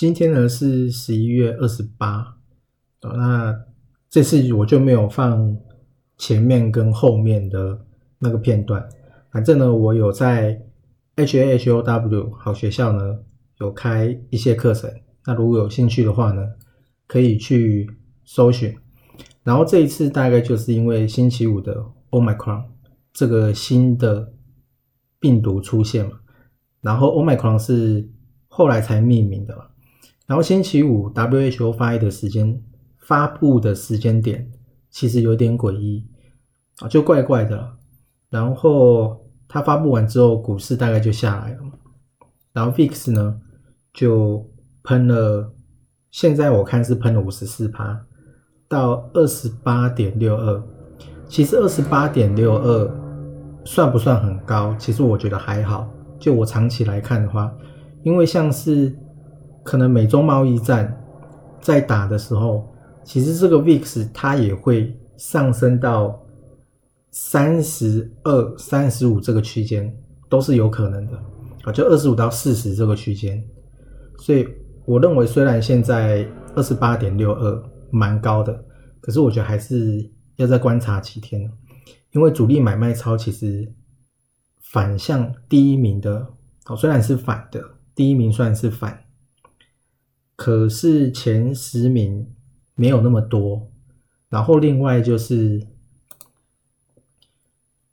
[0.00, 2.38] 今天呢是十一月二十八，
[3.02, 3.54] 那
[4.08, 5.54] 这次我就没有放
[6.16, 7.78] 前面跟后面的
[8.18, 8.88] 那个片段，
[9.30, 10.58] 反正呢我有在
[11.16, 13.18] H A H O W 好学校呢
[13.58, 14.90] 有开一些课程，
[15.26, 16.48] 那如果有兴趣的话呢，
[17.06, 17.86] 可以去
[18.24, 18.74] 搜寻。
[19.42, 21.76] 然后这一次大概就是因为星期五的
[22.08, 22.64] Omicron
[23.12, 24.32] 这个新的
[25.18, 26.12] 病毒出现嘛，
[26.80, 28.08] 然后 Omicron 是
[28.48, 29.66] 后来才命名的嘛，
[30.30, 32.62] 然后星期五 WHO 发的时间
[33.00, 34.48] 发布的时间点
[34.88, 36.06] 其实有点诡异
[36.78, 37.72] 啊，就怪怪的。
[38.28, 41.58] 然后它发布完之后，股市大概就下来了，
[42.52, 43.40] 然后 VIX 呢
[43.92, 44.48] 就
[44.84, 45.52] 喷了，
[46.12, 48.06] 现在我看是喷了五十四趴。
[48.68, 50.62] 到二十八点六二，
[51.26, 52.88] 其实二十八点六二
[53.64, 54.76] 算不算很高？
[54.78, 55.92] 其实我觉得还好。
[56.20, 57.52] 就我长期来看的话，
[58.04, 58.96] 因为像是
[59.62, 61.02] 可能美中贸易战
[61.60, 62.72] 在打的时候，
[63.04, 66.20] 其实这个 VIX 它也会上升到
[67.10, 69.94] 三十二、三十五这个区间，
[70.28, 71.16] 都是有可能的
[71.64, 71.72] 啊。
[71.72, 73.42] 就二十五到四十这个区间，
[74.18, 74.46] 所以
[74.84, 77.70] 我认为虽然现在二十八点六二。
[77.92, 78.64] 蛮高的，
[79.00, 81.50] 可是我觉得还是要再观察几天，
[82.12, 83.68] 因为主力买卖超其实
[84.60, 86.24] 反向第一名的，
[86.66, 87.60] 哦虽然是反的，
[87.96, 88.96] 第一名算是反，
[90.40, 92.26] 可是前十名
[92.74, 93.70] 没有那么多，
[94.30, 95.66] 然后另外就是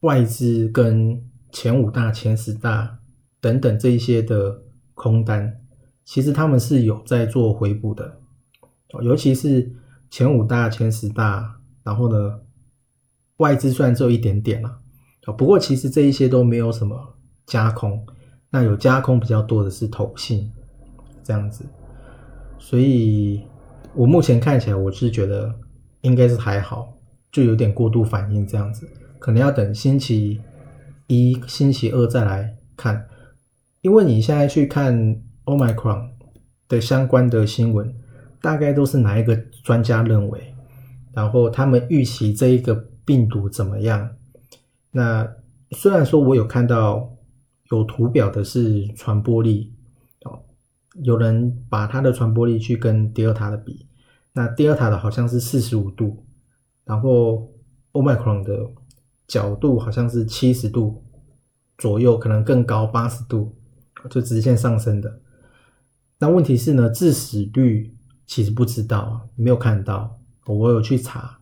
[0.00, 3.00] 外资跟前五大、前十大
[3.42, 4.62] 等等这一些的
[4.94, 5.60] 空单，
[6.06, 8.18] 其实他们是有在做回补的，
[9.02, 9.76] 尤其是。
[10.12, 12.40] 前五大、前十大，然后呢，
[13.36, 14.80] 外资虽然只有一点点了，
[15.24, 18.04] 啊，不过其实这一些都没有什么加空，
[18.50, 20.50] 那有加空比较多的是投信
[21.22, 21.64] 这样子，
[22.60, 23.42] 所以
[23.96, 25.52] 我目前看起来我是觉得
[26.02, 26.96] 应该是还好，
[27.32, 30.40] 就有点过度反应这样子，可能要等星期
[31.08, 33.08] 一、星期二再来看，
[33.80, 36.10] 因为你现在去看 Omicron
[36.68, 37.92] 的相关的新闻。
[38.42, 40.54] 大概都是哪一个专家认为，
[41.12, 42.74] 然后他们预期这一个
[43.04, 44.16] 病毒怎么样？
[44.92, 45.30] 那
[45.72, 47.18] 虽然说我有看到
[47.70, 49.74] 有图表的是传播力，
[51.02, 53.86] 有人把它的传播力去跟第二塔的比，
[54.32, 56.24] 那第二塔的好像是四十五度，
[56.84, 57.52] 然后
[57.92, 58.70] Omicron 的
[59.26, 61.04] 角度好像是七十度
[61.78, 63.54] 左右，可能更高八十度，
[64.10, 65.20] 就直线上升的。
[66.18, 67.96] 那问题是呢，致死率。
[68.26, 70.16] 其实不知道啊，没有看到。
[70.46, 71.40] 我有去查，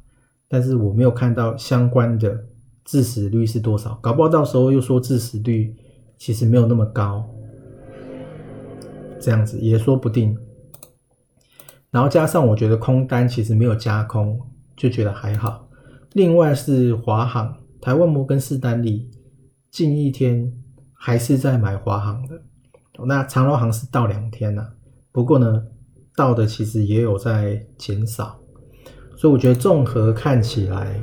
[0.49, 2.47] 但是我没有看到相关的
[2.83, 3.99] 致死率是多少。
[4.01, 5.77] 搞不好到时候又说致死率
[6.17, 7.29] 其实没有那么高，
[9.21, 10.37] 这样子也说不定。
[11.91, 14.41] 然后加上我觉得空单其实没有加空，
[14.77, 15.69] 就觉得还好。
[16.13, 19.11] 另外是华航，台湾摩根士丹利
[19.71, 20.53] 近一天
[20.93, 22.41] 还是在买华航的，
[23.07, 24.75] 那长荣航是到两天了。
[25.13, 25.67] 不过呢。
[26.17, 28.41] 到的其实也有在减少，
[29.17, 31.01] 所以我觉得综合看起来，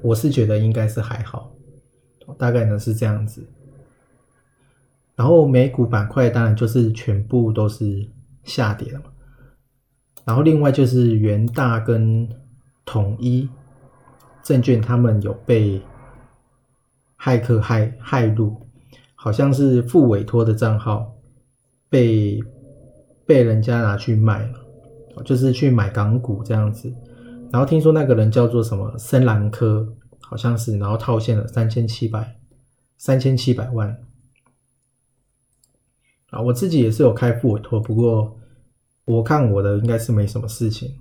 [0.00, 1.50] 我是觉得应该是还好，
[2.38, 3.44] 大概呢是这样子。
[5.16, 8.08] 然后美股板块当然就是全部都是
[8.44, 9.06] 下跌了嘛，
[10.24, 12.28] 然后另外就是元大跟
[12.84, 13.48] 统一
[14.44, 15.82] 证券他们有被
[17.18, 18.54] 骇客害害入，
[19.14, 21.14] 好像是副委托的账号
[21.90, 22.40] 被。
[23.28, 26.88] 被人家拿去卖了，就是去买港股这样子。
[27.50, 29.84] 然后听说那个人叫做什么深蓝科，
[30.20, 32.36] 好像是，然后套现了三千七百
[32.98, 33.98] 三千七百万。
[36.30, 38.38] 啊，我自己也是有开副委托，不过
[39.04, 40.98] 我看我的应该是没什么事情，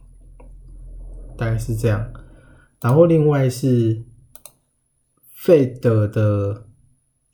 [1.37, 2.13] 大概是这样。
[2.81, 4.03] 然后另外是
[5.33, 6.67] 费德的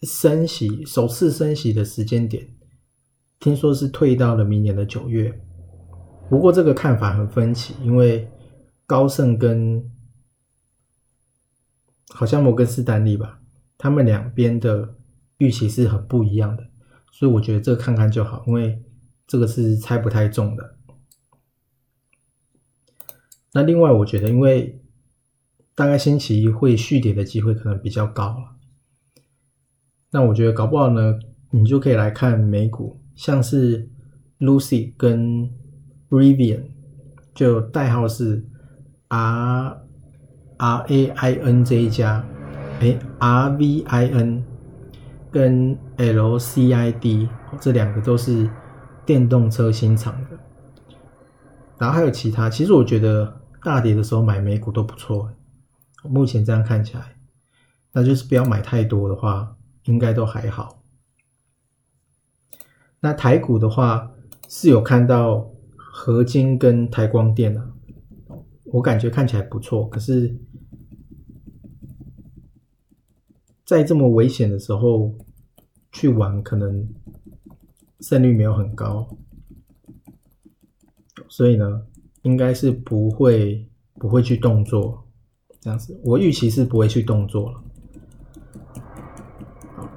[0.04, 2.48] 升息首次升息的时间点。
[3.40, 5.42] 听说是退到了明年的九月，
[6.30, 8.30] 不过这个看法很分歧，因为
[8.86, 9.84] 高盛跟
[12.14, 13.42] 好像摩根士丹利吧，
[13.80, 14.96] 他们两边的
[15.40, 16.64] 预期是很不一样的，
[17.12, 18.82] 所以我觉得这个看看就好，因为
[19.28, 20.78] 这个是猜不太中的。
[23.54, 24.82] 那另外，我觉得因为
[25.76, 28.56] 大概星期一会续跌的机会可能比较高了，
[30.12, 31.20] 那我觉得搞不好呢，
[31.52, 33.00] 你就可以来看美股。
[33.14, 33.90] 像是
[34.40, 35.52] Lucy 跟
[36.10, 36.72] Rivian，
[37.36, 38.48] 就代号是
[39.10, 39.82] R
[40.58, 42.26] R A I N 这一家，
[42.80, 44.44] 哎，R V I N
[45.30, 48.50] 跟 L C I D 这两个都是
[49.06, 50.40] 电动车新厂的，
[51.78, 52.50] 然后还有其他。
[52.50, 55.32] 其实我觉得大跌的时候买美股都不错，
[56.04, 57.18] 目前这样看起来，
[57.92, 60.82] 那就是不要买太多的话，应该都还好。
[63.02, 64.12] 那台股的话
[64.50, 67.74] 是有看到合金跟台光电啊，
[68.66, 70.36] 我感觉看起来不错，可是，
[73.64, 75.14] 在这么危险的时候
[75.92, 76.88] 去玩，可能。
[78.04, 79.08] 胜率没有很高，
[81.30, 81.84] 所以呢，
[82.24, 85.08] 应该是不会不会去动作
[85.60, 86.02] 这样子。
[86.04, 87.64] 我预期是不会去动作了，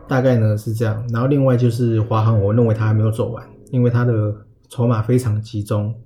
[0.07, 1.03] 大概呢是这样。
[1.09, 4.37] 然后另外就是华航，我认为它还没有走完，因为它的
[4.69, 5.99] 筹码非常集中。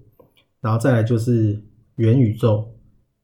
[0.61, 1.61] 然后再来就是
[1.97, 2.77] 元宇宙，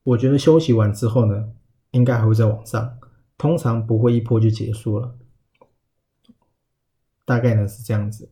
[0.02, 1.44] 我觉得休息完之后呢，
[1.92, 2.98] 应该还会再往上，
[3.38, 5.14] 通常不会一波就结束了。
[7.24, 8.28] 大概呢是这样子。